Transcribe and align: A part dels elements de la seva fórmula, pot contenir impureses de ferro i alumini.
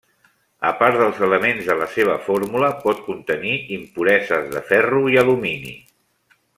A 0.69 0.69
part 0.77 0.95
dels 1.01 1.19
elements 1.27 1.67
de 1.67 1.75
la 1.81 1.89
seva 1.97 2.15
fórmula, 2.29 2.71
pot 2.87 3.05
contenir 3.11 3.53
impureses 3.79 4.49
de 4.57 4.65
ferro 4.71 5.07
i 5.15 5.23
alumini. 5.25 5.77